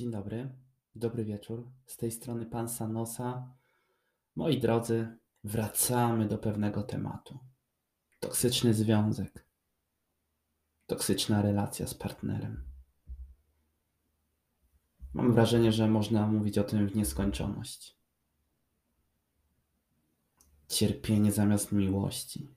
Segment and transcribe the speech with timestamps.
[0.00, 0.48] Dzień dobry,
[0.94, 1.70] dobry wieczór.
[1.86, 3.54] Z tej strony pan Sanosa.
[4.36, 7.38] Moi drodzy, wracamy do pewnego tematu.
[8.20, 9.46] Toksyczny związek,
[10.86, 12.64] toksyczna relacja z partnerem.
[15.12, 17.96] Mam wrażenie, że można mówić o tym w nieskończoność.
[20.68, 22.48] Cierpienie zamiast miłości.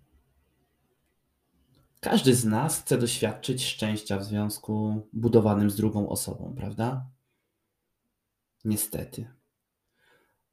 [1.99, 7.12] Każdy z nas chce doświadczyć szczęścia w związku budowanym z drugą osobą, prawda?
[8.63, 9.27] Niestety.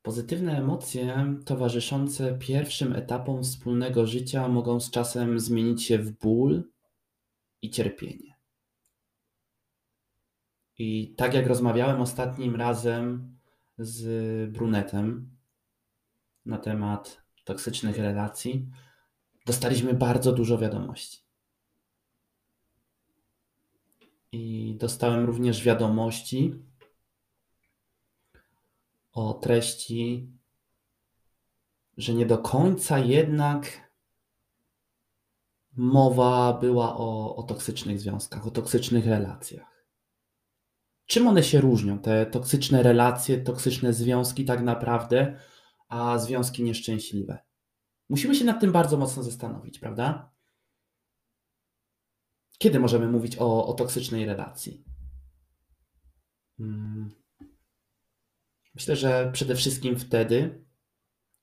[0.02, 6.64] Pozytywne emocje towarzyszące pierwszym etapom wspólnego życia mogą z czasem zmienić się w ból
[7.62, 8.34] i cierpienie.
[10.78, 13.36] I tak jak rozmawiałem ostatnim razem
[13.78, 15.36] z brunetem
[16.46, 18.68] na temat toksycznych relacji,
[19.46, 21.22] dostaliśmy bardzo dużo wiadomości.
[24.32, 26.54] I dostałem również wiadomości
[29.12, 30.32] o treści,
[31.96, 33.90] że nie do końca jednak
[35.76, 39.86] mowa była o, o toksycznych związkach, o toksycznych relacjach.
[41.06, 45.40] Czym one się różnią, te toksyczne relacje, toksyczne związki, tak naprawdę,
[45.88, 47.38] a związki nieszczęśliwe?
[48.08, 50.30] Musimy się nad tym bardzo mocno zastanowić, prawda?
[52.58, 54.84] Kiedy możemy mówić o, o toksycznej relacji?
[56.58, 57.19] Hmm.
[58.80, 60.64] Myślę, że przede wszystkim wtedy,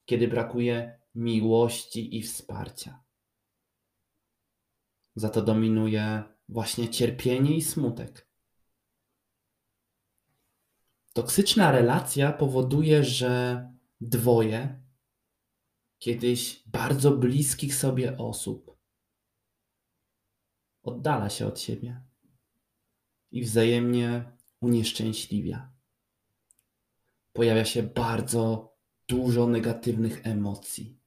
[0.05, 3.03] kiedy brakuje miłości i wsparcia.
[5.16, 8.29] Za to dominuje właśnie cierpienie i smutek.
[11.13, 13.63] Toksyczna relacja powoduje, że
[14.01, 14.83] dwoje
[15.99, 18.77] kiedyś bardzo bliskich sobie osób
[20.83, 22.01] oddala się od siebie
[23.31, 25.77] i wzajemnie unieszczęśliwia
[27.38, 28.73] pojawia się bardzo
[29.07, 30.99] dużo negatywnych emocji,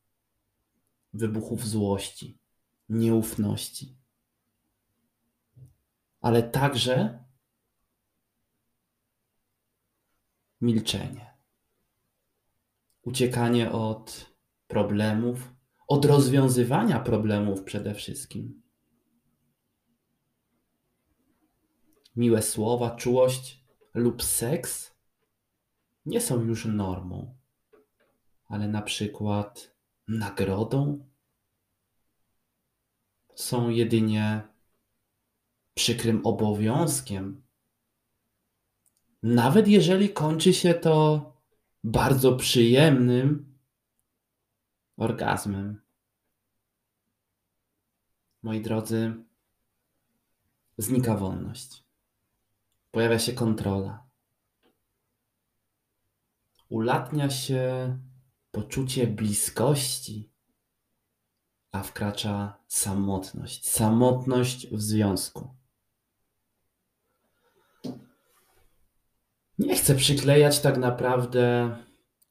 [1.12, 2.38] wybuchów złości,
[2.88, 3.96] nieufności,
[6.20, 7.24] ale także
[10.60, 11.34] milczenie,
[13.02, 14.30] uciekanie od
[14.66, 15.52] problemów,
[15.88, 18.62] od rozwiązywania problemów przede wszystkim.
[22.16, 24.89] Miłe słowa, czułość lub seks
[26.06, 27.38] nie są już normą,
[28.44, 29.76] ale na przykład
[30.08, 31.08] nagrodą
[33.34, 34.42] są jedynie
[35.74, 37.42] przykrym obowiązkiem.
[39.22, 41.26] Nawet jeżeli kończy się to
[41.84, 43.58] bardzo przyjemnym
[44.96, 45.82] orgazmem.
[48.42, 49.14] Moi drodzy,
[50.78, 51.84] znika wolność.
[52.90, 54.09] Pojawia się kontrola
[56.70, 57.98] ulatnia się
[58.50, 60.30] poczucie bliskości,
[61.72, 63.68] a wkracza samotność.
[63.68, 65.48] Samotność w związku.
[69.58, 71.76] Nie chcę przyklejać tak naprawdę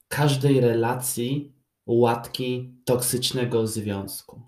[0.08, 4.42] każdej relacji łatki toksycznego związku.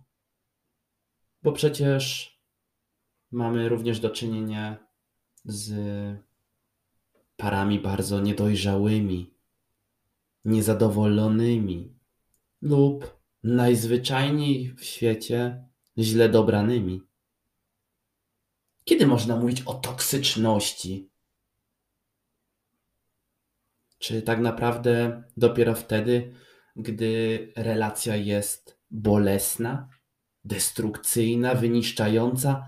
[1.44, 2.36] Bo przecież
[3.32, 4.88] mamy również do czynienia
[5.46, 5.74] z
[7.38, 9.31] parami bardzo niedojrzałymi,
[10.46, 11.96] niezadowolonymi
[12.62, 15.66] lub najzwyczajniej w świecie
[15.98, 17.02] źle dobranymi.
[18.84, 21.10] Kiedy można mówić o toksyczności?
[23.98, 26.34] Czy tak naprawdę dopiero wtedy,
[26.76, 29.90] gdy relacja jest bolesna,
[30.44, 32.68] destrukcyjna, wyniszczająca,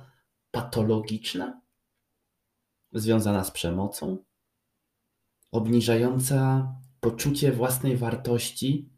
[0.52, 1.62] patologiczna,
[2.92, 4.18] związana z przemocą,
[5.52, 6.68] obniżająca
[7.04, 8.90] poczucie własnej wartości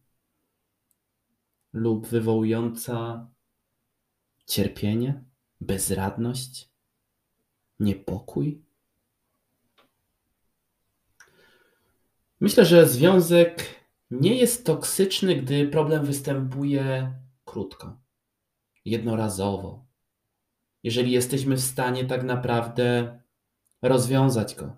[1.73, 3.27] lub wywołująca
[4.45, 5.23] cierpienie,
[5.61, 6.69] bezradność,
[7.79, 8.63] niepokój.
[12.39, 13.65] Myślę, że związek
[14.11, 17.13] nie jest toksyczny, gdy problem występuje
[17.45, 17.99] krótko,
[18.85, 19.85] jednorazowo.
[20.83, 23.19] Jeżeli jesteśmy w stanie tak naprawdę
[23.81, 24.75] rozwiązać go,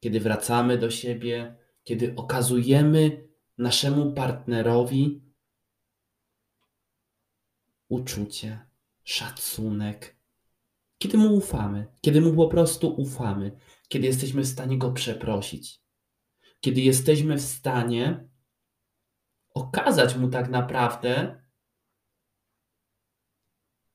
[0.00, 1.58] kiedy wracamy do siebie,
[1.88, 5.22] kiedy okazujemy naszemu partnerowi
[7.88, 8.66] uczucie,
[9.04, 10.16] szacunek,
[10.98, 13.58] kiedy mu ufamy, kiedy mu po prostu ufamy,
[13.88, 15.82] kiedy jesteśmy w stanie go przeprosić,
[16.60, 18.28] kiedy jesteśmy w stanie
[19.54, 21.42] okazać mu tak naprawdę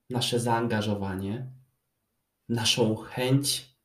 [0.10, 1.52] nasze zaangażowanie,
[2.50, 3.78] naszą chęć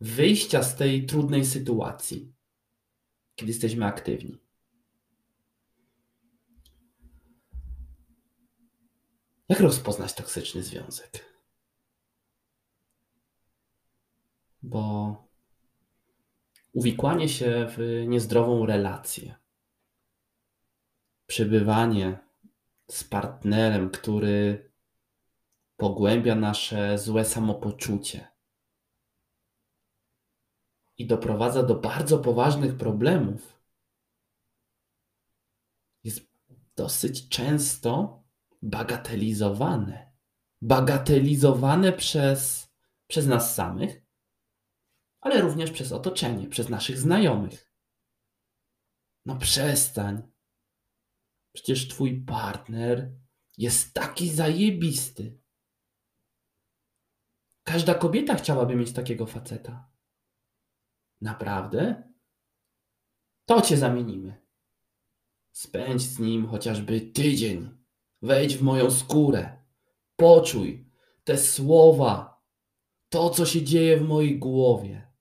[0.00, 2.33] wyjścia z tej trudnej sytuacji,
[3.34, 4.38] kiedy jesteśmy aktywni.
[9.48, 11.24] Jak rozpoznać toksyczny związek?
[14.62, 15.16] Bo
[16.72, 19.34] uwikłanie się w niezdrową relację,
[21.26, 22.18] przebywanie
[22.90, 24.70] z partnerem, który
[25.76, 28.33] pogłębia nasze złe samopoczucie
[30.98, 33.62] i doprowadza do bardzo poważnych problemów,
[36.04, 36.20] jest
[36.76, 38.22] dosyć często
[38.62, 40.14] bagatelizowane.
[40.62, 42.72] Bagatelizowane przez,
[43.06, 44.02] przez nas samych,
[45.20, 47.70] ale również przez otoczenie, przez naszych znajomych.
[49.26, 50.22] No przestań.
[51.54, 53.12] Przecież twój partner
[53.58, 55.38] jest taki zajebisty.
[57.66, 59.93] Każda kobieta chciałaby mieć takiego faceta.
[61.24, 62.02] Naprawdę?
[63.44, 64.42] To cię zamienimy.
[65.52, 67.78] Spędź z nim chociażby tydzień.
[68.22, 69.64] Wejdź w moją skórę.
[70.16, 70.90] Poczuj
[71.24, 72.42] te słowa,
[73.08, 75.12] to, co się dzieje w mojej głowie.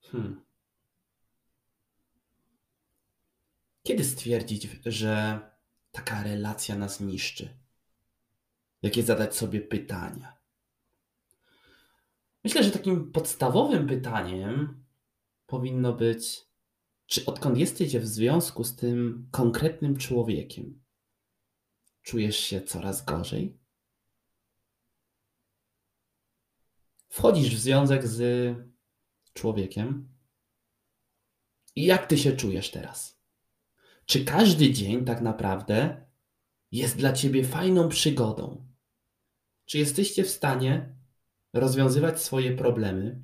[0.00, 0.44] Hmm.
[3.82, 5.40] Kiedy stwierdzić, że
[5.92, 7.58] taka relacja nas niszczy?
[8.82, 10.33] Jakie zadać sobie pytania?
[12.44, 14.84] Myślę, że takim podstawowym pytaniem
[15.46, 16.40] powinno być,
[17.06, 20.82] czy odkąd jesteś w związku z tym konkretnym człowiekiem,
[22.02, 23.58] czujesz się coraz gorzej?
[27.08, 28.56] Wchodzisz w związek z
[29.32, 30.14] człowiekiem
[31.76, 33.20] i jak ty się czujesz teraz?
[34.06, 36.06] Czy każdy dzień tak naprawdę
[36.72, 38.68] jest dla ciebie fajną przygodą?
[39.64, 40.96] Czy jesteście w stanie
[41.54, 43.22] rozwiązywać swoje problemy,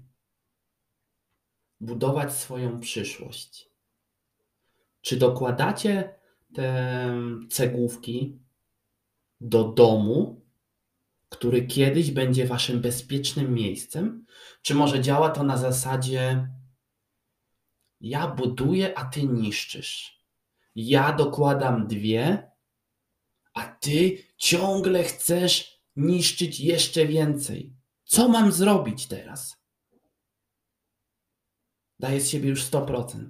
[1.81, 3.71] budować swoją przyszłość?
[5.01, 6.15] Czy dokładacie
[6.55, 7.15] te
[7.51, 8.39] cegłówki
[9.41, 10.41] do domu,
[11.29, 14.27] który kiedyś będzie waszym bezpiecznym miejscem?
[14.63, 16.49] Czy może działa to na zasadzie
[18.01, 20.21] ja buduję, a ty niszczysz?
[20.75, 22.51] Ja dokładam dwie,
[23.55, 27.80] a ty ciągle chcesz niszczyć jeszcze więcej.
[28.11, 29.57] Co mam zrobić teraz?
[31.99, 33.29] Daję z siebie już 100%.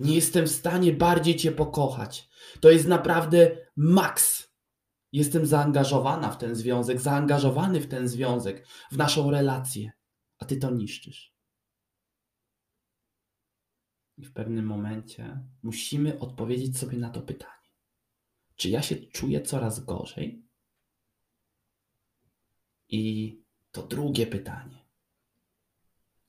[0.00, 2.28] Nie jestem w stanie bardziej Cię pokochać.
[2.60, 4.50] To jest naprawdę maks.
[5.12, 9.92] Jestem zaangażowana w ten związek, zaangażowany w ten związek, w naszą relację,
[10.38, 11.34] a Ty to niszczysz.
[14.16, 17.70] I w pewnym momencie musimy odpowiedzieć sobie na to pytanie.
[18.56, 20.46] Czy ja się czuję coraz gorzej?
[22.88, 23.39] I
[23.72, 24.78] to drugie pytanie.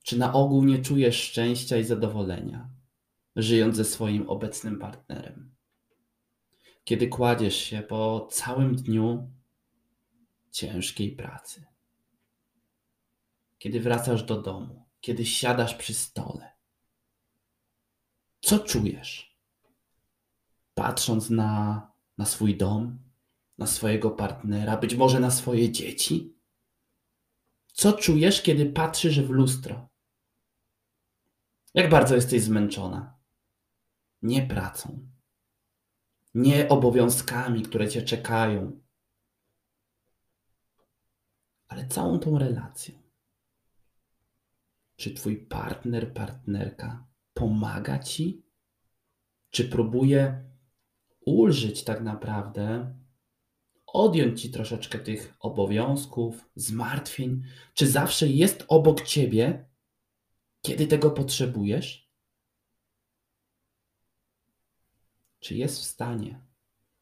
[0.03, 2.69] Czy na ogół nie czujesz szczęścia i zadowolenia?
[3.35, 5.55] żyjąc ze swoim obecnym partnerem.
[6.83, 9.29] Kiedy kładziesz się po całym dniu
[10.51, 11.65] ciężkiej pracy,
[13.59, 16.51] kiedy wracasz do domu, kiedy siadasz przy stole,
[18.41, 19.37] co czujesz?
[20.73, 22.99] Patrząc na, na swój dom,
[23.57, 26.33] na swojego partnera, być może na swoje dzieci?
[27.71, 29.89] Co czujesz, kiedy patrzysz w lustro?
[31.73, 33.21] Jak bardzo jesteś zmęczona?
[34.21, 35.07] nie pracą,
[36.33, 38.81] nie obowiązkami, które cię czekają,
[41.67, 42.95] ale całą tą relacją.
[44.95, 48.45] Czy twój partner, partnerka pomaga ci?
[49.49, 50.43] Czy próbuje
[51.25, 52.95] ulżyć tak naprawdę,
[53.93, 57.43] odjąć ci troszeczkę tych obowiązków, zmartwień?
[57.73, 59.65] Czy zawsze jest obok ciebie,
[60.61, 62.11] kiedy tego potrzebujesz?
[65.39, 66.41] Czy jest w stanie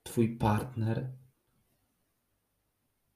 [0.04, 1.12] Twój partner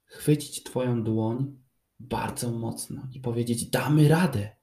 [0.06, 1.64] chwycić Twoją dłoń
[2.00, 4.56] bardzo mocno i powiedzieć: Damy radę.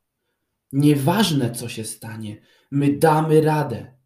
[0.72, 3.98] Nieważne, co się stanie, my damy radę,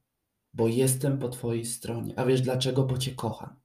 [0.53, 2.19] bo jestem po Twojej stronie.
[2.19, 2.83] A wiesz dlaczego?
[2.83, 3.64] Bo Cię kocham.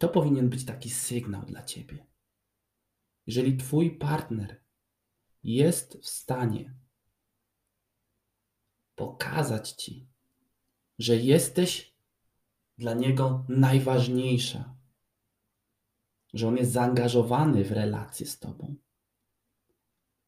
[0.00, 2.06] To powinien być taki sygnał dla Ciebie.
[3.26, 4.60] Jeżeli Twój partner
[5.42, 6.74] jest w stanie
[8.94, 10.08] pokazać Ci,
[10.98, 11.96] że jesteś
[12.78, 14.76] dla niego najważniejsza,
[16.34, 18.76] że on jest zaangażowany w relację z tobą,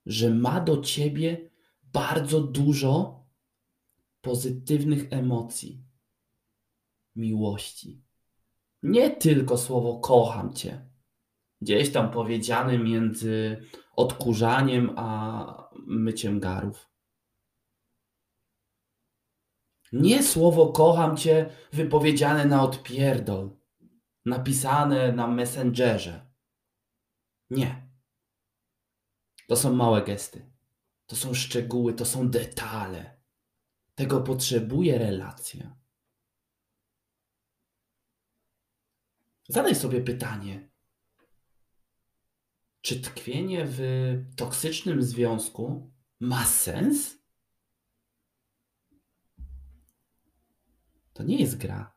[0.06, 1.50] że ma do ciebie
[1.82, 3.24] bardzo dużo
[4.20, 5.84] pozytywnych emocji,
[7.16, 8.11] miłości.
[8.82, 10.90] Nie tylko słowo kocham cię,
[11.60, 13.62] gdzieś tam powiedziany między
[13.96, 16.88] odkurzaniem a myciem garów.
[19.92, 23.50] Nie słowo kocham cię wypowiedziane na odpierdol,
[24.24, 26.32] napisane na messengerze.
[27.50, 27.92] Nie.
[29.48, 30.52] To są małe gesty.
[31.06, 33.22] To są szczegóły, to są detale.
[33.94, 35.81] Tego potrzebuje relacja.
[39.52, 40.70] Zadaj sobie pytanie,
[42.80, 43.80] czy tkwienie w
[44.36, 47.18] toksycznym związku ma sens?
[51.12, 51.96] To nie jest gra.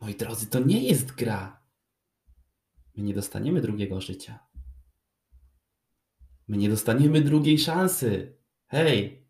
[0.00, 1.62] Moi drodzy, to nie jest gra.
[2.96, 4.46] My nie dostaniemy drugiego życia.
[6.48, 8.38] My nie dostaniemy drugiej szansy.
[8.66, 9.28] Hej,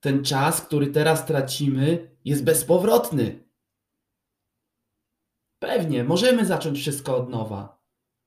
[0.00, 3.47] ten czas, który teraz tracimy, jest bezpowrotny.
[5.58, 7.78] Pewnie, możemy zacząć wszystko od nowa.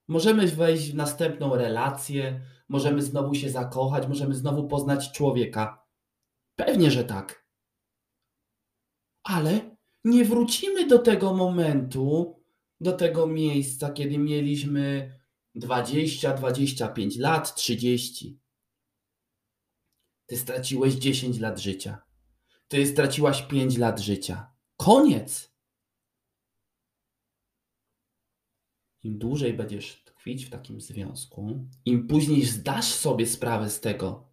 [0.08, 5.86] Możemy wejść w następną relację, możemy znowu się zakochać, możemy znowu poznać człowieka.
[6.56, 7.46] Pewnie, że tak.
[9.24, 12.40] Ale nie wrócimy do tego momentu,
[12.80, 15.16] do tego miejsca, kiedy mieliśmy
[15.56, 18.40] 20, 25 lat, 30.
[20.26, 22.04] Ty straciłeś 10 lat życia.
[22.68, 24.52] Ty straciłaś 5 lat życia.
[24.78, 25.51] Koniec.
[29.04, 34.32] Im dłużej będziesz tkwić w takim związku, im później zdasz sobie sprawę z tego,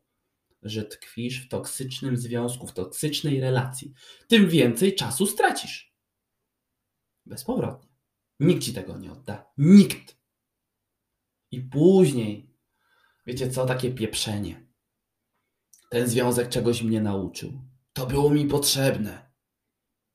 [0.63, 3.93] że tkwisz w toksycznym związku, w toksycznej relacji,
[4.29, 5.95] tym więcej czasu stracisz.
[7.27, 7.89] Bezpowrotnie.
[8.41, 9.53] Nikt ci tego nie odda.
[9.59, 10.19] Nikt.
[11.51, 12.55] I później,
[13.27, 14.69] wiecie co, takie pieprzenie.
[15.91, 17.63] Ten związek czegoś mnie nauczył.
[17.93, 19.33] To było mi potrzebne.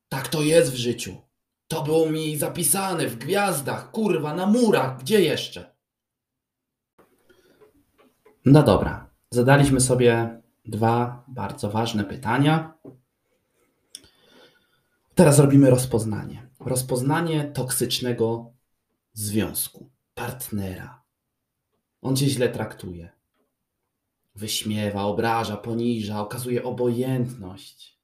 [0.09, 1.21] Tak to jest w życiu.
[1.67, 5.75] To było mi zapisane w gwiazdach, kurwa, na murach, gdzie jeszcze?
[8.45, 12.73] No dobra, zadaliśmy sobie dwa bardzo ważne pytania.
[15.15, 16.49] Teraz robimy rozpoznanie.
[16.59, 18.53] Rozpoznanie toksycznego
[19.13, 21.03] związku, partnera.
[22.01, 23.09] On cię źle traktuje.
[24.35, 27.99] Wyśmiewa, obraża, poniża, okazuje obojętność,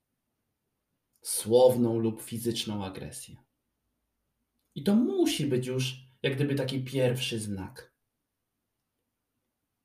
[1.21, 3.35] słowną lub fizyczną agresję.
[4.75, 7.93] I to musi być już jak gdyby taki pierwszy znak.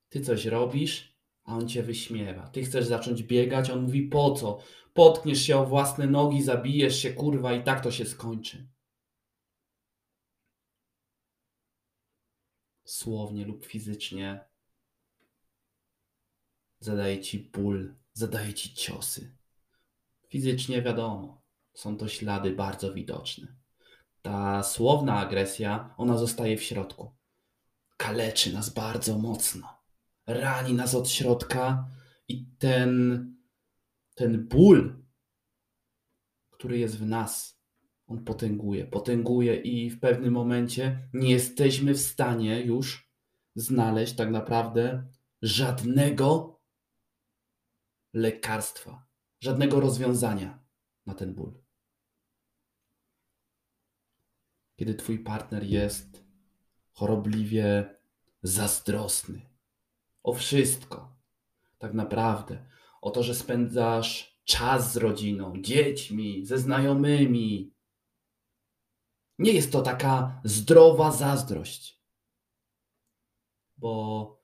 [0.09, 2.49] Ty coś robisz, a on cię wyśmiewa.
[2.49, 4.59] Ty chcesz zacząć biegać, on mówi po co?
[4.93, 8.69] Potkniesz się o własne nogi, zabijesz się, kurwa, i tak to się skończy.
[12.85, 14.45] Słownie lub fizycznie
[16.81, 19.37] zadaje ci ból, zadaje ci ciosy.
[20.29, 21.43] Fizycznie wiadomo,
[21.75, 23.64] są to ślady bardzo widoczne.
[24.25, 27.15] Ta słowna agresja, ona zostaje w środku.
[27.97, 29.69] Kaleczy nas bardzo mocno.
[30.27, 31.89] Rani nas od środka
[32.29, 33.35] i ten,
[34.15, 35.05] ten ból,
[36.51, 37.61] który jest w nas,
[38.07, 43.11] on potęguje, potęguje i w pewnym momencie nie jesteśmy w stanie już
[43.55, 45.07] znaleźć tak naprawdę
[45.43, 46.61] żadnego
[48.15, 49.07] lekarstwa,
[49.41, 50.65] żadnego rozwiązania
[51.07, 51.64] na ten ból.
[54.85, 56.25] Kiedy twój partner jest
[56.93, 57.97] chorobliwie
[58.43, 59.41] zazdrosny
[60.23, 61.17] o wszystko,
[61.79, 62.67] tak naprawdę,
[63.01, 67.73] o to, że spędzasz czas z rodziną, dziećmi, ze znajomymi.
[69.39, 72.03] Nie jest to taka zdrowa zazdrość,
[73.77, 74.43] bo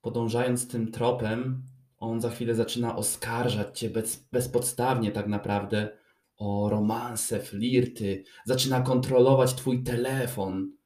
[0.00, 1.62] podążając tym tropem,
[1.98, 5.98] on za chwilę zaczyna oskarżać cię bez, bezpodstawnie tak naprawdę
[6.38, 10.76] o romanse, flirty, zaczyna kontrolować twój telefon,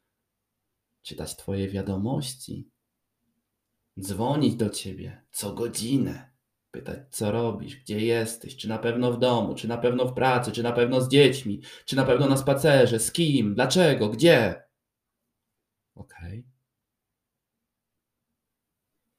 [1.02, 2.68] czytać twoje wiadomości,
[4.00, 6.30] dzwonić do ciebie co godzinę,
[6.70, 10.52] pytać co robisz, gdzie jesteś, czy na pewno w domu, czy na pewno w pracy,
[10.52, 14.62] czy na pewno z dziećmi, czy na pewno na spacerze, z kim, dlaczego, gdzie.
[15.94, 16.38] Okej.
[16.38, 16.52] Okay.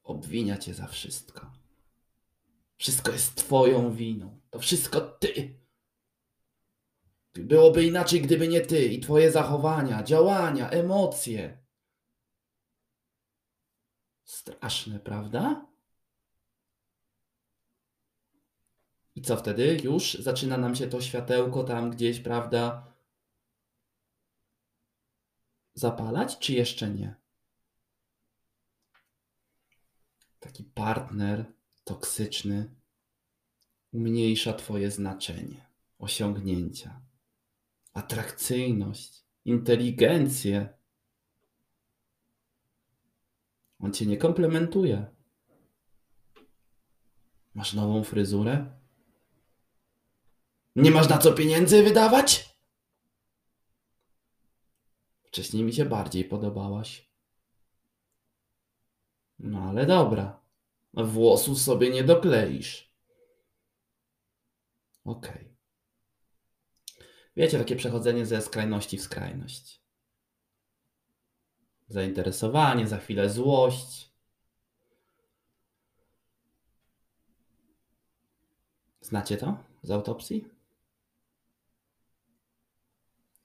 [0.03, 1.51] Obwinia cię za wszystko.
[2.77, 4.39] Wszystko jest twoją winą.
[4.49, 5.62] To wszystko ty.
[7.35, 11.57] Byłoby inaczej, gdyby nie ty i twoje zachowania, działania, emocje.
[14.23, 15.65] Straszne, prawda?
[19.15, 19.77] I co wtedy?
[19.83, 22.93] Już zaczyna nam się to światełko tam gdzieś, prawda?
[25.73, 27.15] Zapalać, czy jeszcze nie?
[30.39, 31.45] Taki partner
[31.83, 32.75] toksyczny
[33.91, 35.65] umniejsza Twoje znaczenie,
[35.99, 37.01] osiągnięcia
[37.93, 40.69] atrakcyjność, inteligencję.
[43.79, 45.05] On cię nie komplementuje.
[47.53, 48.79] Masz nową fryzurę?
[50.75, 52.57] Nie masz na co pieniędzy wydawać?
[55.23, 57.09] Wcześniej mi się bardziej podobałaś.
[59.39, 60.39] No ale dobra.
[60.93, 62.93] Włosów sobie nie dokleisz.
[65.05, 65.31] Okej.
[65.31, 65.52] Okay.
[67.35, 69.81] Wiecie, takie przechodzenie ze skrajności w skrajność.
[71.87, 74.13] Zainteresowanie, za chwilę złość.
[79.01, 80.47] Znacie to z autopsji?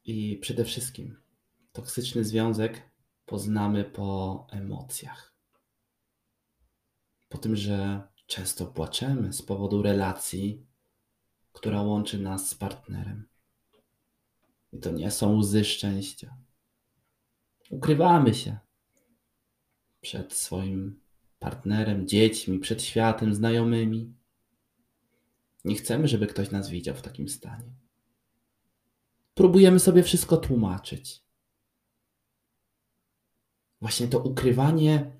[0.04, 1.20] I przede wszystkim
[1.72, 2.82] toksyczny związek
[3.26, 5.34] poznamy po emocjach.
[7.28, 10.66] Po tym, że często płaczemy z powodu relacji,
[11.52, 13.28] która łączy nas z partnerem.
[14.72, 16.36] I to nie są łzy szczęścia.
[17.70, 18.58] Ukrywamy się
[20.00, 21.00] przed swoim
[21.38, 24.14] partnerem, dziećmi, przed światem, znajomymi.
[25.64, 27.72] Nie chcemy, żeby ktoś nas widział w takim stanie.
[29.34, 31.22] Próbujemy sobie wszystko tłumaczyć.
[33.80, 35.12] Właśnie to ukrywanie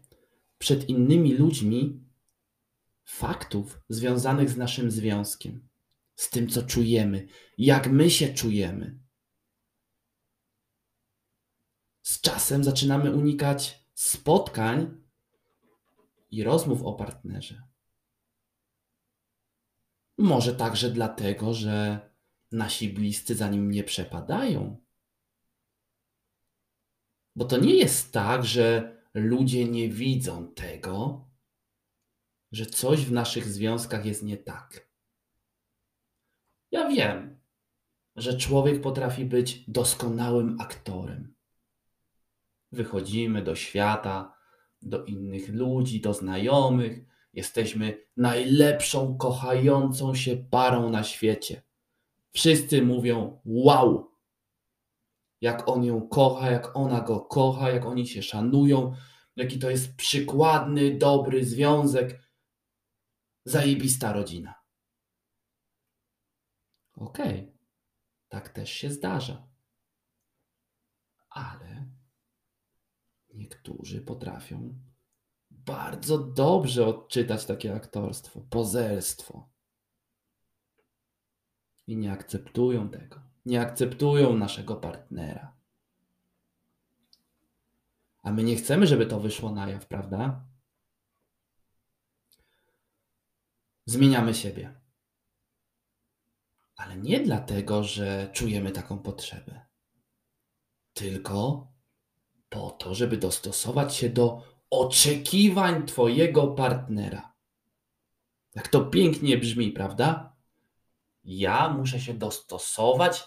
[0.58, 2.00] przed innymi ludźmi
[3.04, 5.68] faktów związanych z naszym związkiem,
[6.14, 7.26] z tym, co czujemy,
[7.58, 8.98] jak my się czujemy.
[12.08, 15.02] Z czasem zaczynamy unikać spotkań
[16.30, 17.62] i rozmów o partnerze.
[20.18, 22.00] Może także dlatego, że
[22.52, 24.76] nasi bliscy za nim nie przepadają.
[27.36, 31.24] Bo to nie jest tak, że ludzie nie widzą tego,
[32.52, 34.88] że coś w naszych związkach jest nie tak.
[36.70, 37.40] Ja wiem,
[38.16, 41.37] że człowiek potrafi być doskonałym aktorem.
[42.72, 44.34] Wychodzimy do świata,
[44.82, 47.00] do innych ludzi, do znajomych,
[47.32, 51.62] jesteśmy najlepszą, kochającą się parą na świecie.
[52.32, 54.12] Wszyscy mówią: Wow!
[55.40, 58.94] Jak on ją kocha, jak ona go kocha, jak oni się szanują,
[59.36, 62.22] jaki to jest przykładny, dobry związek,
[63.44, 64.54] zajebista rodzina.
[66.96, 67.58] Okej, okay.
[68.28, 69.48] tak też się zdarza.
[71.30, 71.97] Ale
[73.34, 74.74] niektórzy potrafią
[75.50, 79.48] bardzo dobrze odczytać takie aktorstwo, pozerstwo
[81.86, 83.20] i nie akceptują tego.
[83.46, 85.56] Nie akceptują naszego partnera.
[88.22, 90.44] A my nie chcemy, żeby to wyszło na jaw, prawda?
[93.86, 94.80] Zmieniamy siebie.
[96.76, 99.66] Ale nie dlatego, że czujemy taką potrzebę,
[100.92, 101.66] tylko
[102.48, 107.32] po to, żeby dostosować się do oczekiwań Twojego partnera.
[108.54, 110.38] Jak to pięknie brzmi, prawda?
[111.28, 113.24] ja muszę się dostosować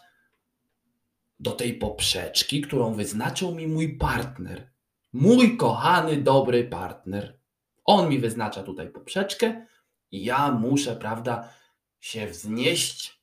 [1.39, 4.71] do tej poprzeczki, którą wyznaczył mi mój partner.
[5.13, 7.39] Mój kochany, dobry partner.
[7.85, 9.65] On mi wyznacza tutaj poprzeczkę
[10.11, 11.53] i ja muszę, prawda,
[11.99, 13.21] się wznieść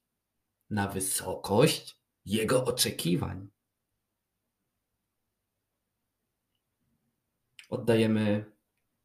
[0.70, 3.48] na wysokość jego oczekiwań.
[7.68, 8.44] Oddajemy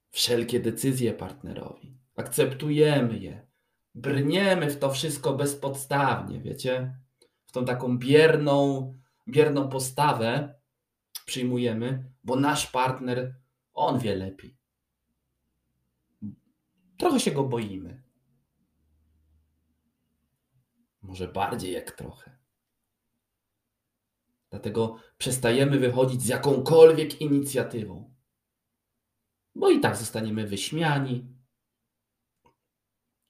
[0.10, 3.48] wszelkie decyzje partnerowi, akceptujemy je,
[3.96, 6.98] brniemy w to wszystko bezpodstawnie, wiecie?
[7.46, 8.94] W tą taką bierną,
[9.28, 10.56] bierną postawę
[11.26, 13.36] przyjmujemy, bo nasz partner,
[13.74, 14.58] on wie lepiej.
[16.98, 18.04] Trochę się go boimy.
[21.02, 22.38] Może bardziej jak trochę.
[24.50, 28.13] Dlatego przestajemy wychodzić z jakąkolwiek inicjatywą.
[29.56, 31.34] Bo i tak zostaniemy wyśmiani,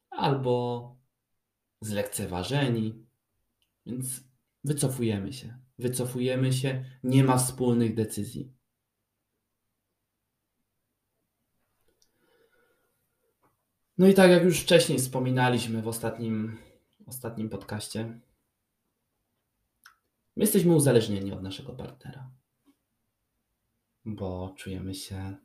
[0.10, 0.96] albo
[1.82, 3.06] zlekceważeni.
[3.86, 4.24] Więc
[4.64, 5.60] wycofujemy się.
[5.80, 8.54] Wycofujemy się, nie ma wspólnych decyzji.
[13.98, 16.58] No i tak jak już wcześniej wspominaliśmy w ostatnim,
[17.06, 18.22] ostatnim podcaście,
[20.36, 22.32] my jesteśmy uzależnieni od naszego partnera,
[24.06, 25.38] bo czujemy się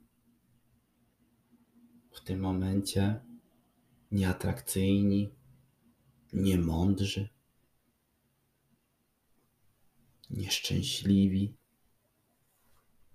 [2.18, 3.20] w tym momencie
[4.11, 5.31] nieatrakcyjni,
[6.33, 7.28] niemądrzy,
[10.31, 11.57] nieszczęśliwi.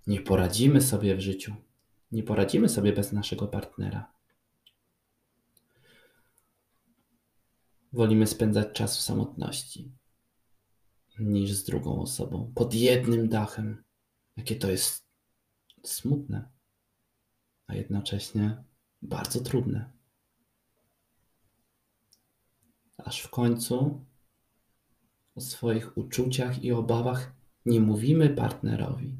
[0.06, 1.54] Nie poradzimy sobie w życiu.
[2.12, 4.12] Nie poradzimy sobie bez naszego partnera.
[7.92, 9.92] Wolimy spędzać czas w samotności
[11.18, 13.84] niż z drugą osobą, pod jednym dachem.
[14.36, 15.06] Jakie to jest
[15.84, 16.50] smutne.
[17.66, 18.64] a jednocześnie
[19.04, 19.90] bardzo trudne.
[22.96, 24.04] Aż w końcu
[25.34, 27.32] o swoich uczuciach i obawach
[27.66, 29.16] nie mówimy partnerowi,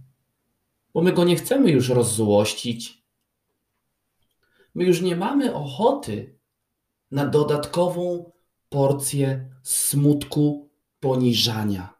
[0.94, 3.04] bo my go nie chcemy już rozzłościć.
[4.74, 6.38] My już nie mamy ochoty
[7.10, 8.32] na dodatkową
[8.68, 10.70] porcję smutku,
[11.00, 11.94] poniżania.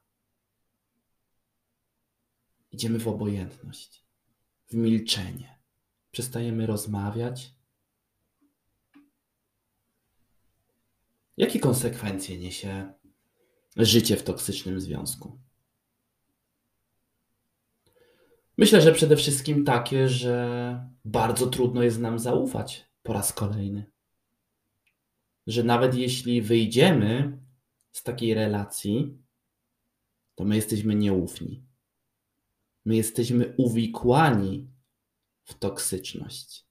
[2.73, 4.05] Idziemy w obojętność,
[4.67, 5.59] w milczenie.
[6.11, 7.54] Przestajemy rozmawiać.
[11.37, 12.93] Jakie konsekwencje niesie
[13.77, 15.39] życie w toksycznym związku?
[18.59, 23.91] Myślę, że przede wszystkim takie, że bardzo trudno jest nam zaufać po raz kolejny.
[25.47, 27.39] Że nawet jeśli wyjdziemy
[27.93, 29.19] z takiej relacji,
[30.35, 31.65] to my jesteśmy nieufni.
[32.85, 34.71] My jesteśmy uwikłani
[35.45, 36.67] w toksyczność.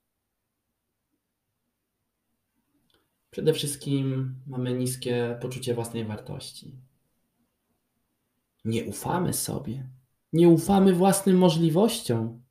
[3.34, 6.80] Przede wszystkim mamy niskie poczucie własnej wartości.
[8.66, 9.90] Nie ufamy sobie.
[10.34, 12.44] Nie ufamy własnym możliwościom.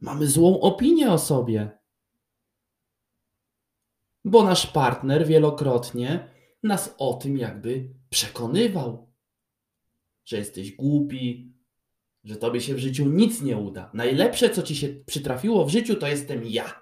[0.00, 1.78] Mamy złą opinię o sobie.
[4.24, 6.28] Bo nasz partner wielokrotnie
[6.62, 9.12] nas o tym jakby przekonywał,
[10.24, 11.54] że jesteś głupi,
[12.24, 13.90] że tobie się w życiu nic nie uda.
[13.94, 16.79] Najlepsze, co ci się przytrafiło w życiu, to jestem ja.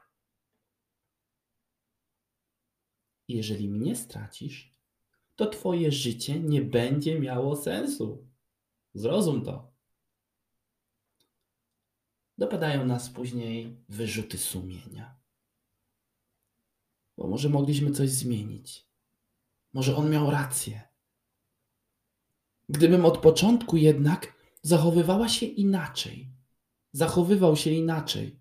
[3.28, 4.74] Jeżeli mnie stracisz,
[5.36, 8.28] to twoje życie nie będzie miało sensu.
[8.94, 9.72] Zrozum to.
[12.38, 15.18] Dopadają nas później wyrzuty sumienia.
[17.16, 18.88] Bo może mogliśmy coś zmienić.
[19.72, 20.88] Może on miał rację.
[22.68, 26.32] Gdybym od początku jednak zachowywała się inaczej,
[26.92, 28.40] zachowywał się inaczej.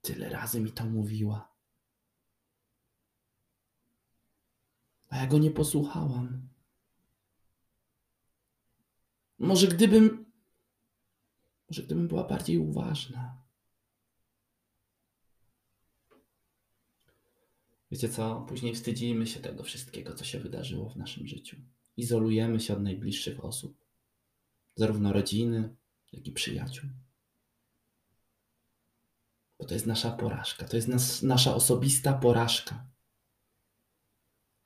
[0.00, 1.53] Tyle razy mi to mówiła.
[5.14, 6.48] A ja go nie posłuchałam.
[9.38, 10.32] Może gdybym,
[11.70, 13.42] może gdybym była bardziej uważna.
[17.90, 18.46] Wiecie co?
[18.48, 21.56] Później wstydzimy się tego wszystkiego, co się wydarzyło w naszym życiu.
[21.96, 23.84] Izolujemy się od najbliższych osób,
[24.76, 25.76] zarówno rodziny,
[26.12, 26.90] jak i przyjaciół.
[29.58, 32.93] Bo to jest nasza porażka, to jest nas, nasza osobista porażka.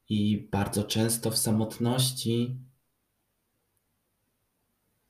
[0.09, 2.59] I bardzo często w samotności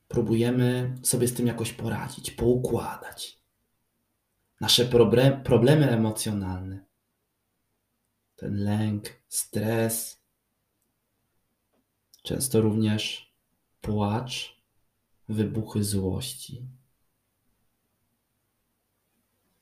[0.09, 3.39] próbujemy sobie z tym jakoś poradzić, poukładać.
[4.61, 4.85] Nasze
[5.45, 6.85] problemy emocjonalne,
[8.37, 10.23] ten lęk, stres,
[12.23, 13.35] często również
[13.81, 14.63] płacz,
[15.29, 16.67] wybuchy złości.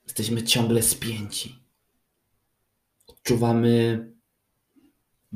[0.04, 1.58] Jesteśmy ciągle spięci.
[3.06, 4.15] Odczuwamy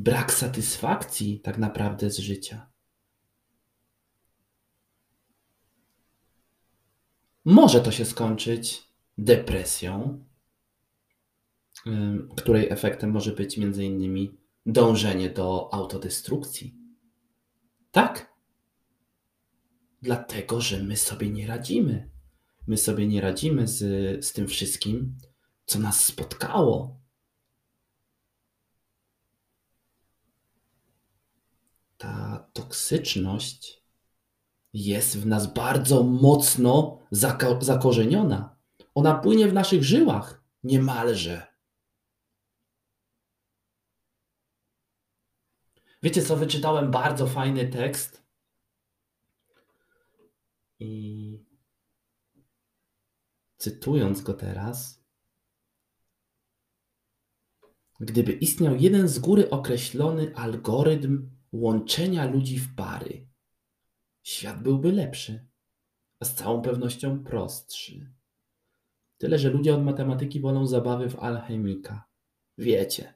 [0.01, 2.71] brak satysfakcji tak naprawdę z życia.
[7.45, 8.83] Może to się skończyć
[9.19, 10.25] depresją,
[12.37, 16.77] której efektem może być między innymi dążenie do autodestrukcji.
[17.91, 18.35] Tak.
[20.03, 22.11] Dlatego, że my sobie nie radzimy.
[22.67, 23.79] My sobie nie radzimy z,
[24.25, 25.19] z tym wszystkim,
[25.67, 27.00] co nas spotkało.
[32.01, 33.83] Ta toksyczność
[34.73, 38.57] jest w nas bardzo mocno zako zakorzeniona.
[38.95, 41.47] Ona płynie w naszych żyłach niemalże.
[46.03, 48.23] Wiecie co, wyczytałem bardzo fajny tekst
[50.79, 51.45] i
[53.57, 55.05] cytując go teraz,
[58.01, 63.29] gdyby istniał jeden z góry określony algorytm łączenia ludzi w pary,
[64.23, 65.47] świat byłby lepszy,
[66.21, 68.13] a z całą pewnością prostszy.
[69.19, 72.05] Tyle, że ludzie od matematyki wolą zabawy w alchemika.
[72.59, 73.15] Wiecie,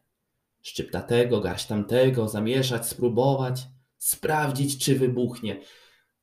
[0.63, 3.67] szczypta tego, garść tamtego, zamieszać, spróbować,
[3.99, 5.61] sprawdzić, czy wybuchnie.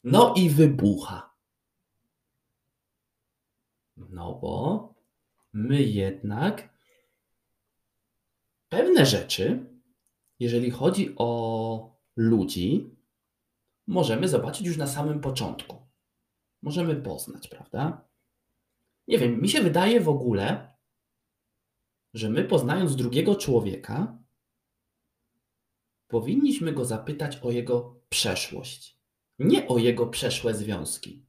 [0.04, 1.32] No i wybucha.
[3.98, 4.94] No bo
[5.54, 6.70] my jednak
[8.70, 9.66] pewne rzeczy,
[10.40, 12.96] jeżeli chodzi o ludzi,
[13.88, 15.88] możemy zobaczyć już na samym początku.
[16.62, 18.08] Możemy poznać, prawda?
[19.08, 20.74] Nie wiem, mi się wydaje w ogóle,
[22.14, 24.18] że my poznając drugiego człowieka,
[26.08, 29.02] powinniśmy go zapytać o jego przeszłość.
[29.40, 31.26] Nie o jego przeszłe związki,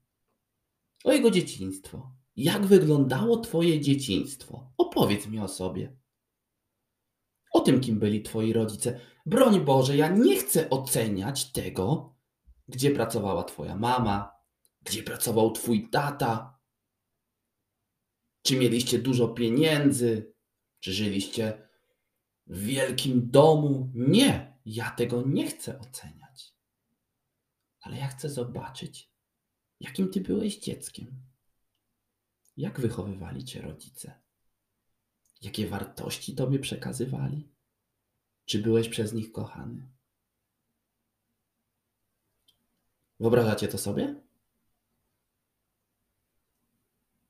[1.04, 4.72] o jego dzieciństwo, Jak wyglądało Twoje dzieciństwo?
[4.76, 5.96] Opowiedz mi o sobie.
[7.52, 9.00] O tym, kim byli Twoi rodzice.
[9.26, 12.14] Broń Boże, ja nie chcę oceniać tego,
[12.68, 14.36] gdzie pracowała Twoja mama,
[14.82, 16.58] gdzie pracował Twój tata,
[18.42, 20.34] czy mieliście dużo pieniędzy,
[20.80, 21.68] czy żyliście
[22.46, 23.90] w wielkim domu.
[23.94, 26.54] Nie, ja tego nie chcę oceniać.
[27.80, 29.10] Ale ja chcę zobaczyć,
[29.80, 31.22] jakim Ty byłeś dzieckiem.
[32.56, 34.20] Jak wychowywali Cię rodzice?
[35.42, 37.51] Jakie wartości Tobie przekazywali?
[38.44, 39.88] Czy byłeś przez nich kochany?
[43.20, 44.22] Wyobrażacie to sobie?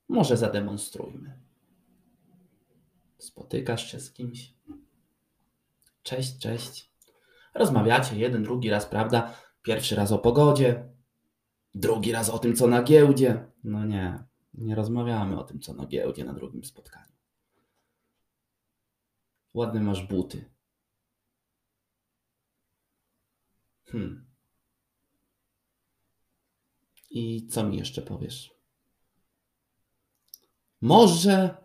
[0.08, 1.38] Może zademonstrujmy.
[3.18, 4.54] Spotykasz się z kimś.
[6.02, 6.90] Cześć, cześć.
[7.54, 9.34] Rozmawiacie jeden, drugi raz, prawda?
[9.62, 10.88] Pierwszy raz o pogodzie,
[11.74, 13.50] drugi raz o tym, co na giełdzie.
[13.64, 17.12] No nie, nie rozmawiamy o tym, co na giełdzie na drugim spotkaniu.
[19.54, 20.51] Ładne masz buty.
[23.92, 24.26] Hmm.
[27.10, 28.54] I co mi jeszcze powiesz?
[30.80, 31.56] Może.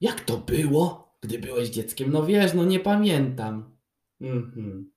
[0.00, 2.12] Jak to było, gdy byłeś dzieckiem?
[2.12, 3.78] No wiesz, no nie pamiętam.
[4.20, 4.92] Mhm.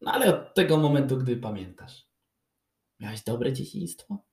[0.00, 2.08] No ale od tego momentu, gdy pamiętasz.
[3.00, 4.24] Miałeś dobre dzieciństwo?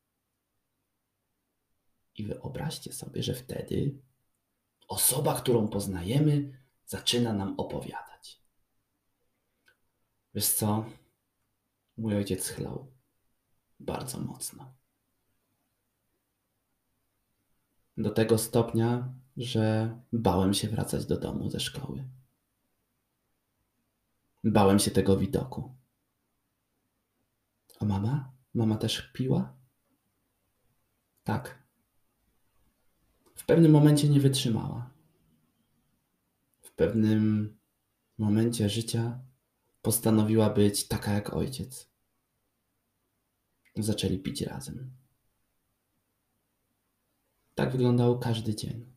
[2.15, 4.01] I wyobraźcie sobie, że wtedy
[4.87, 8.08] osoba, którą poznajemy, zaczyna nam opowiadać.
[10.33, 10.85] Wiesz co?
[11.97, 12.91] Mój ojciec chlał
[13.79, 14.73] bardzo mocno.
[17.97, 22.09] Do tego stopnia, że bałem się wracać do domu ze szkoły.
[24.43, 25.75] Bałem się tego widoku.
[27.79, 28.31] A mama?
[28.53, 29.57] Mama też piła?
[31.23, 31.63] Tak.
[33.35, 34.89] W pewnym momencie nie wytrzymała.
[36.61, 37.57] W pewnym
[38.17, 39.19] momencie życia
[39.81, 41.89] postanowiła być taka jak ojciec.
[43.75, 44.91] Zaczęli pić razem.
[47.55, 48.93] Tak wyglądał każdy dzień.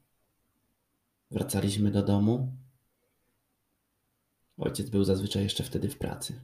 [1.30, 2.56] Wracaliśmy do domu.
[4.58, 6.40] Ojciec był zazwyczaj jeszcze wtedy w pracy,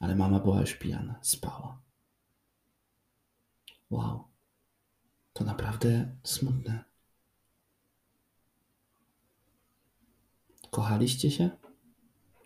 [0.00, 1.82] ale mama była już pijana, spała.
[3.90, 4.24] Wow,
[5.32, 6.84] to naprawdę smutne.
[10.70, 11.57] Kochaliście się?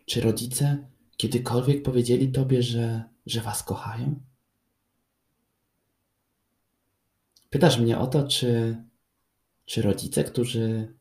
[0.06, 0.86] Czy rodzice
[1.16, 4.20] kiedykolwiek powiedzieli tobie, że, że was kochają?
[7.50, 8.82] Pytasz mnie o to, czy,
[9.64, 10.94] czy rodzice, którzy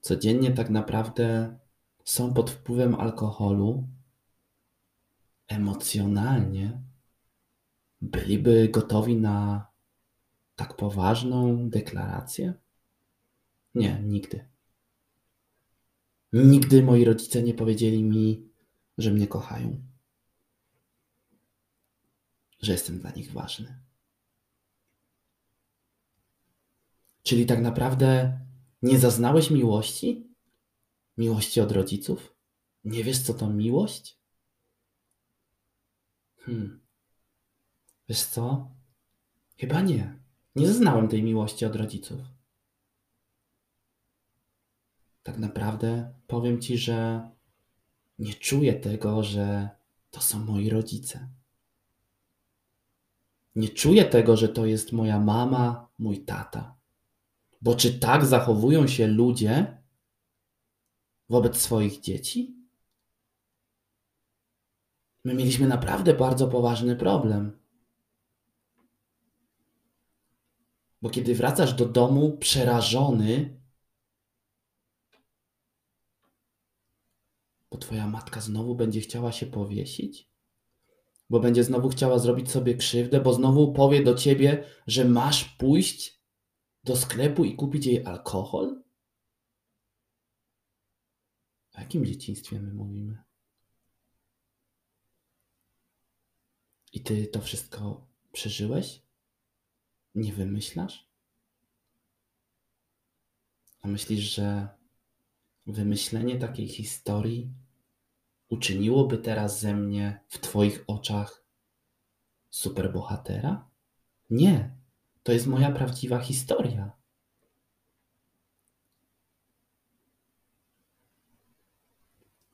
[0.00, 1.58] codziennie tak naprawdę
[2.04, 3.88] są pod wpływem alkoholu,
[5.48, 6.80] emocjonalnie
[8.00, 9.66] byliby gotowi na
[10.56, 12.54] tak poważną deklarację?
[13.74, 14.51] Nie, nigdy.
[16.32, 18.48] Nigdy moi rodzice nie powiedzieli mi,
[18.98, 19.82] że mnie kochają,
[22.62, 23.82] że jestem dla nich ważny.
[27.22, 28.38] Czyli tak naprawdę
[28.82, 30.26] nie zaznałeś miłości?
[31.16, 32.34] Miłości od rodziców?
[32.84, 34.18] Nie wiesz, co to miłość?
[36.36, 36.80] Hmm.
[38.08, 38.70] Wiesz co?
[39.56, 40.18] Chyba nie.
[40.56, 42.20] Nie zaznałem tej miłości od rodziców.
[45.22, 47.28] Tak naprawdę powiem ci, że
[48.18, 49.68] nie czuję tego, że
[50.10, 51.28] to są moi rodzice.
[53.56, 56.76] Nie czuję tego, że to jest moja mama, mój tata.
[57.62, 59.82] Bo czy tak zachowują się ludzie
[61.28, 62.56] wobec swoich dzieci?
[65.24, 67.58] My mieliśmy naprawdę bardzo poważny problem.
[71.02, 73.61] Bo kiedy wracasz do domu przerażony,
[77.72, 80.28] bo twoja matka znowu będzie chciała się powiesić,
[81.30, 86.22] bo będzie znowu chciała zrobić sobie krzywdę, bo znowu powie do ciebie, że masz pójść
[86.84, 88.82] do sklepu i kupić jej alkohol?
[91.74, 93.22] O jakim dzieciństwie my mówimy?
[96.92, 99.02] I ty to wszystko przeżyłeś?
[100.14, 101.08] Nie wymyślasz?
[103.82, 104.68] A myślisz, że
[105.66, 107.61] wymyślenie takiej historii
[108.52, 111.44] uczyniłoby teraz ze mnie w Twoich oczach
[112.50, 113.68] superbohatera?
[114.30, 114.76] Nie.
[115.22, 116.92] To jest moja prawdziwa historia.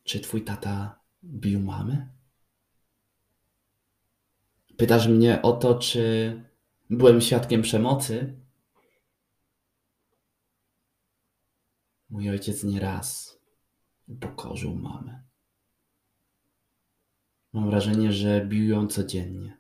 [0.05, 2.09] Czy twój tata bił mamę?
[4.77, 6.33] Pytasz mnie o to, czy
[6.91, 8.41] byłem świadkiem przemocy.
[12.11, 13.39] Mój ojciec nieraz
[14.09, 15.28] upokorzył mamę.
[17.53, 19.59] Mam wrażenie, że bił ją codziennie,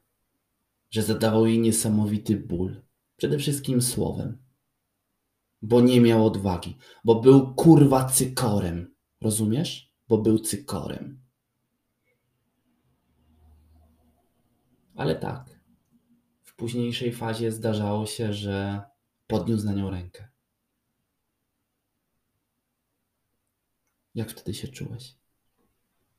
[0.90, 2.82] że zadawał jej niesamowity ból,
[3.16, 4.38] przede wszystkim słowem,
[5.62, 8.94] bo nie miał odwagi, bo był kurwa cykorem.
[9.20, 9.92] Rozumiesz?
[10.08, 11.20] Bo był cykorem.
[14.96, 15.60] Ale tak,
[16.42, 18.82] w późniejszej fazie zdarzało się, że
[19.26, 20.28] podniósł na nią rękę.
[24.14, 25.16] Jak wtedy się czułeś?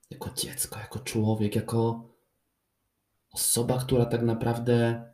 [0.09, 2.09] Jako dziecko, jako człowiek, jako
[3.31, 5.05] osoba, która tak naprawdę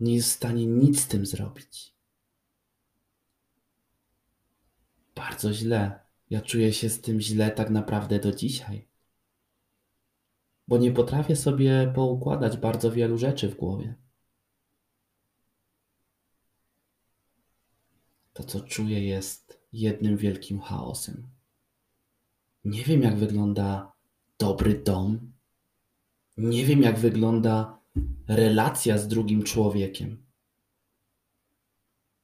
[0.00, 1.94] nie jest w stanie nic z tym zrobić.
[5.14, 6.00] Bardzo źle.
[6.30, 8.88] Ja czuję się z tym źle tak naprawdę do dzisiaj.
[10.68, 13.94] Bo nie potrafię sobie poukładać bardzo wielu rzeczy w głowie.
[18.32, 21.39] To, co czuję, jest jednym wielkim chaosem.
[22.64, 23.92] Nie wiem, jak wygląda
[24.38, 25.32] dobry dom.
[26.36, 27.80] Nie wiem, jak wygląda
[28.28, 30.26] relacja z drugim człowiekiem.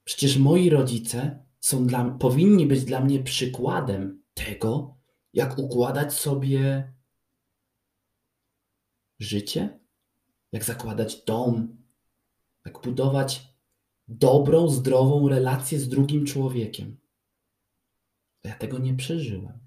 [0.05, 4.97] Przecież moi rodzice są dla, powinni być dla mnie przykładem tego,
[5.33, 6.93] jak układać sobie
[9.19, 9.79] życie,
[10.53, 11.77] jak zakładać dom,
[12.65, 13.57] jak budować
[14.09, 16.97] dobrą, zdrową relację z drugim człowiekiem.
[18.45, 19.66] Ja tego nie przeżyłem.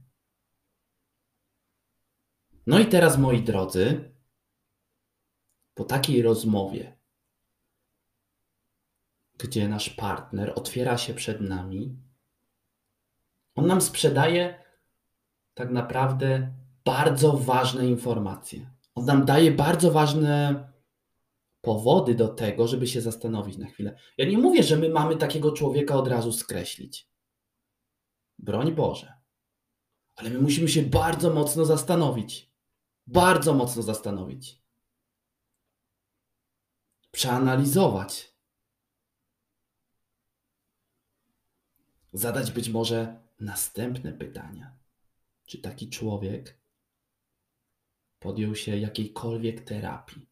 [2.69, 4.13] No i teraz, moi drodzy,
[5.73, 6.97] po takiej rozmowie,
[9.37, 11.97] gdzie nasz partner otwiera się przed nami,
[13.55, 14.63] on nam sprzedaje
[15.53, 16.53] tak naprawdę
[16.85, 18.69] bardzo ważne informacje.
[18.95, 20.63] On nam daje bardzo ważne
[21.61, 23.99] powody do tego, żeby się zastanowić na chwilę.
[24.17, 27.09] Ja nie mówię, że my mamy takiego człowieka od razu skreślić.
[28.39, 29.13] Broń Boże.
[30.15, 32.48] Ale my musimy się bardzo mocno zastanowić.
[33.11, 34.61] Bardzo mocno zastanowić.
[37.11, 38.33] Przeanalizować.
[42.13, 44.77] Zadać być może następne pytania.
[45.45, 46.59] Czy taki człowiek
[48.19, 50.29] podjął się jakiejkolwiek terapii?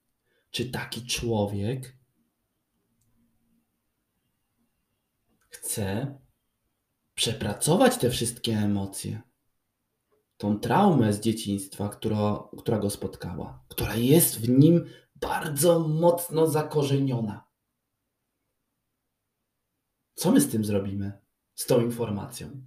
[0.52, 1.98] Czy taki człowiek
[5.50, 6.18] chce
[7.16, 9.27] przepracować te wszystkie emocje?
[10.38, 17.47] Tą traumę z dzieciństwa, która, która go spotkała, która jest w nim bardzo mocno zakorzeniona.
[20.13, 21.21] Co my z tym zrobimy?
[21.56, 22.62] Z tą informacją?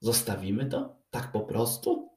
[0.00, 1.02] Zostawimy to?
[1.10, 2.10] Tak po prostu?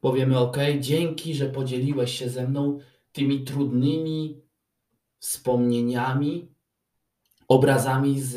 [0.00, 2.78] Powiemy: OK, dzięki, że podzieliłeś się ze mną
[3.12, 4.42] tymi trudnymi
[5.18, 6.54] wspomnieniami,
[7.48, 8.32] obrazami z,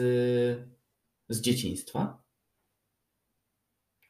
[1.30, 2.25] z dzieciństwa.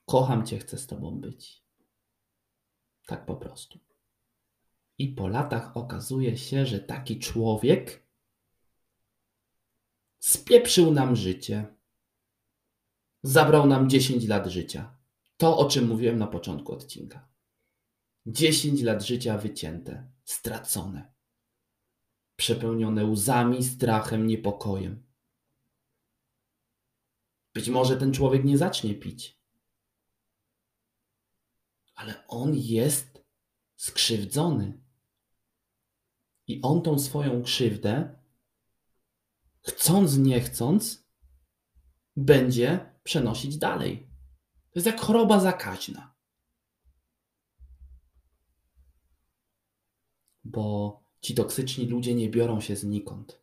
[0.06, 1.64] Kocham Cię, chcę z Tobą być.
[3.06, 3.80] Tak po prostu.
[4.98, 8.04] I po latach okazuje się, że taki człowiek
[10.20, 11.66] spieprzył nam życie.
[13.24, 14.98] Zabrał nam 10 lat życia.
[15.38, 17.28] To, o czym mówiłem na początku odcinka.
[18.26, 21.14] 10 lat życia wycięte, stracone,
[22.36, 25.04] przepełnione łzami, strachem, niepokojem.
[27.54, 29.45] Być może ten człowiek nie zacznie pić
[31.96, 33.24] ale on jest
[33.76, 34.82] skrzywdzony.
[36.48, 38.20] I on tą swoją krzywdę,
[39.62, 41.10] chcąc, nie chcąc,
[42.16, 44.10] będzie przenosić dalej.
[44.72, 46.16] To jest jak choroba zakaźna.
[50.44, 53.42] Bo ci toksyczni ludzie nie biorą się znikąd.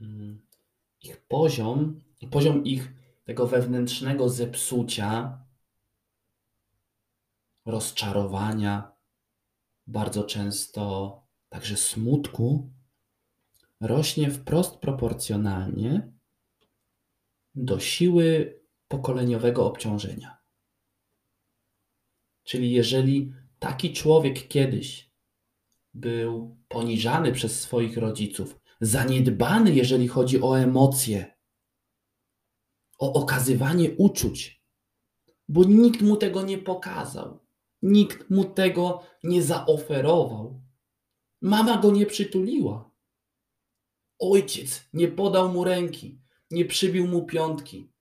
[0.00, 0.46] Mm.
[1.00, 2.92] Ich poziom, poziom ich
[3.26, 5.40] tego wewnętrznego zepsucia,
[7.64, 8.92] rozczarowania,
[9.86, 12.70] bardzo często także smutku,
[13.80, 16.12] rośnie wprost proporcjonalnie
[17.54, 20.38] do siły pokoleniowego obciążenia.
[22.44, 25.10] Czyli jeżeli taki człowiek kiedyś
[25.94, 31.35] był poniżany przez swoich rodziców, zaniedbany, jeżeli chodzi o emocje,
[32.98, 34.62] o okazywanie uczuć,
[35.48, 37.46] bo nikt mu tego nie pokazał,
[37.82, 40.62] nikt mu tego nie zaoferował.
[41.40, 42.90] Mama go nie przytuliła.
[44.18, 46.20] Ojciec nie podał mu ręki,
[46.50, 47.92] nie przybił mu piątki.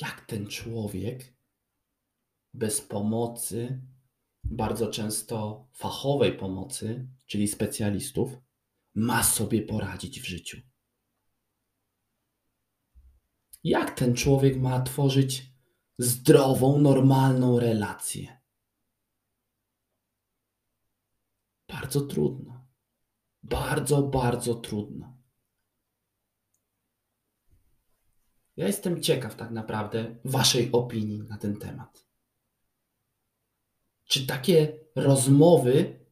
[0.00, 1.34] Jak ten człowiek
[2.54, 3.80] bez pomocy,
[4.44, 8.30] bardzo często fachowej pomocy, czyli specjalistów,
[8.94, 10.60] ma sobie poradzić w życiu.
[13.64, 15.52] Jak ten człowiek ma tworzyć
[15.98, 18.40] zdrową, normalną relację?
[21.68, 22.66] Bardzo trudno.
[23.42, 25.16] Bardzo, bardzo trudno.
[28.56, 32.06] Ja jestem ciekaw tak naprawdę Waszej opinii na ten temat.
[34.04, 36.04] Czy takie rozmowy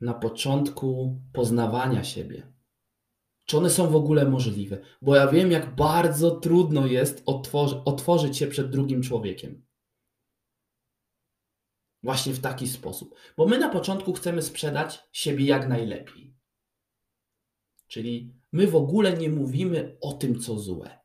[0.00, 2.53] na początku poznawania siebie,
[3.44, 4.78] czy one są w ogóle możliwe?
[5.02, 9.66] Bo ja wiem, jak bardzo trudno jest otworzy, otworzyć się przed drugim człowiekiem.
[12.02, 13.14] Właśnie w taki sposób.
[13.36, 16.36] Bo my na początku chcemy sprzedać siebie jak najlepiej.
[17.88, 20.98] Czyli my w ogóle nie mówimy o tym, co złe.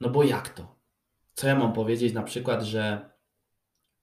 [0.00, 0.80] No bo jak to?
[1.34, 3.10] Co ja mam powiedzieć na przykład, że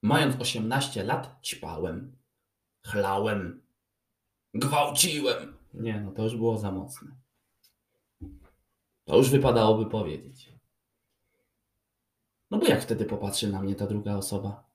[0.04, 2.18] mając 18 lat ćpałem,
[2.86, 3.63] chlałem,
[4.54, 5.58] gwałciłem.
[5.74, 7.12] Nie, no to już było za mocne.
[9.06, 10.54] To już wypadałoby powiedzieć.
[12.52, 14.70] No bo jak wtedy popatrzy na mnie ta druga osoba?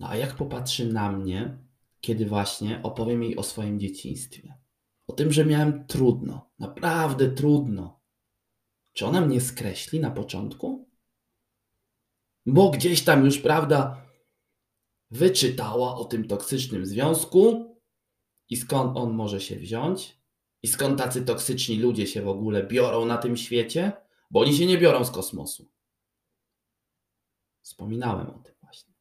[0.00, 1.58] No a jak popatrzy na mnie,
[2.00, 4.58] kiedy właśnie opowiem jej o swoim dzieciństwie?
[5.06, 8.00] O tym, że miałem trudno, naprawdę trudno.
[8.92, 10.88] Czy ona mnie skreśli na początku?
[12.46, 14.07] Bo gdzieś tam już, prawda,
[15.10, 17.76] wyczytała o tym toksycznym związku
[18.48, 20.18] i skąd on może się wziąć
[20.62, 23.92] i skąd tacy toksyczni ludzie się w ogóle biorą na tym świecie,
[24.30, 25.70] bo oni się nie biorą z kosmosu.
[27.62, 28.94] Wspominałem o tym właśnie.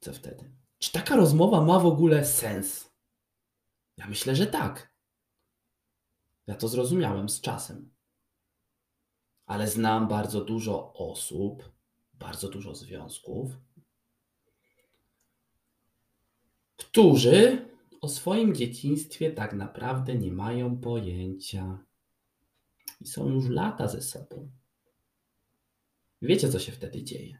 [0.00, 0.50] Co wtedy?
[0.78, 2.92] Czy taka rozmowa ma w ogóle sens?
[3.96, 4.94] Ja myślę, że tak.
[6.46, 7.94] Ja to zrozumiałem z czasem.
[9.46, 11.73] Ale znam bardzo dużo osób,
[12.24, 13.50] bardzo dużo związków,
[16.76, 17.68] którzy
[18.00, 21.78] o swoim dzieciństwie tak naprawdę nie mają pojęcia
[23.00, 24.50] i są już lata ze sobą.
[26.22, 27.38] Wiecie, co się wtedy dzieje?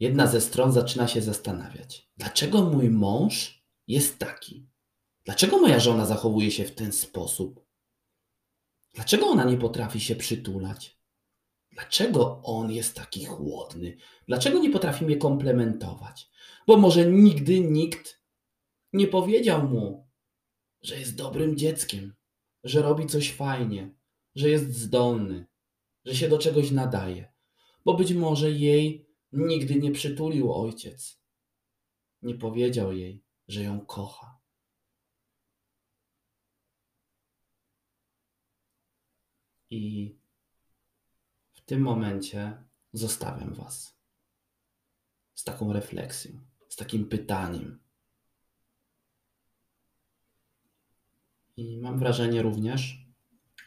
[0.00, 4.66] Jedna ze stron zaczyna się zastanawiać, dlaczego mój mąż jest taki?
[5.24, 7.66] Dlaczego moja żona zachowuje się w ten sposób?
[8.94, 11.01] Dlaczego ona nie potrafi się przytulać?
[11.72, 13.96] Dlaczego on jest taki chłodny?
[14.28, 16.30] Dlaczego nie potrafi mnie komplementować?
[16.66, 18.22] Bo może nigdy nikt
[18.92, 20.08] nie powiedział mu,
[20.82, 22.14] że jest dobrym dzieckiem,
[22.64, 23.94] że robi coś fajnie,
[24.34, 25.46] że jest zdolny,
[26.04, 27.32] że się do czegoś nadaje.
[27.84, 31.22] Bo być może jej nigdy nie przytulił ojciec.
[32.22, 34.40] Nie powiedział jej, że ją kocha.
[39.70, 40.21] I
[41.62, 43.96] w tym momencie zostawiam Was
[45.34, 47.78] z taką refleksją, z takim pytaniem.
[51.56, 53.06] I mam wrażenie również,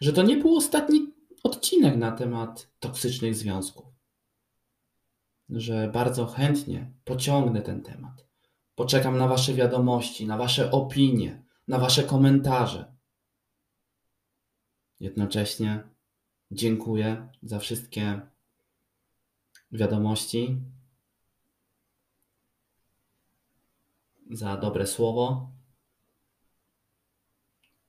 [0.02, 3.86] że to nie był ostatni odcinek na temat toksycznych związków.
[5.50, 8.26] Że bardzo chętnie pociągnę ten temat.
[8.76, 12.96] Poczekam na Wasze wiadomości, na Wasze opinie, na Wasze komentarze.
[15.00, 15.95] Jednocześnie
[16.52, 18.22] Dziękuję za wszystkie
[19.72, 20.62] wiadomości,
[24.32, 25.52] za dobre słowo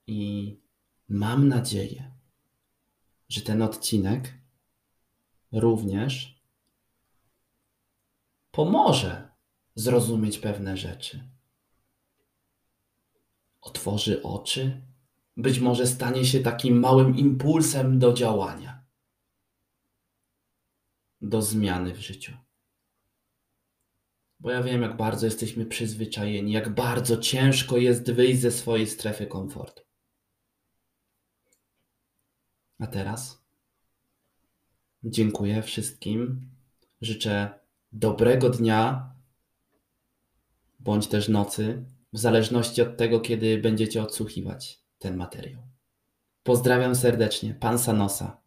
[0.07, 0.61] i
[1.09, 2.11] mam nadzieję,
[3.29, 4.33] że ten odcinek
[5.51, 6.41] również
[8.51, 9.31] pomoże
[9.75, 11.29] zrozumieć pewne rzeczy.
[13.61, 14.81] Otworzy oczy
[15.37, 18.85] być może stanie się takim małym impulsem do działania,
[21.21, 22.33] do zmiany w życiu.
[24.39, 29.27] Bo ja wiem, jak bardzo jesteśmy przyzwyczajeni, jak bardzo ciężko jest wyjść ze swojej strefy
[29.27, 29.83] komfortu.
[32.79, 33.45] A teraz
[35.03, 36.49] dziękuję wszystkim.
[37.01, 37.59] Życzę
[37.91, 39.11] dobrego dnia
[40.79, 45.61] bądź też nocy, w zależności od tego, kiedy będziecie odsłuchiwać ten materiał.
[46.43, 48.41] Pozdrawiam serdecznie, pan Sanosa.